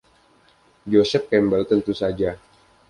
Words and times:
Joseph 0.93 1.25
Campbell: 1.31 1.63
Tentu 1.71 1.91
saja. 2.01 2.31